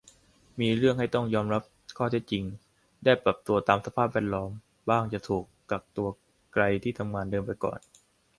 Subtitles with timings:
[0.59, 1.63] มีเรื่องให้ต้องยอมรับ
[1.97, 2.43] ข้อเท็จจริง
[3.03, 4.51] ได้ปรับตัวตามสภาพแวดล้อม
[4.89, 6.07] บ้างจะถูกกักตัว
[6.53, 7.79] ไกลที่ทำงานเดิมไปก่อน